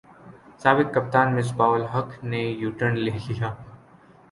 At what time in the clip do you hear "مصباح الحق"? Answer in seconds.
1.35-2.09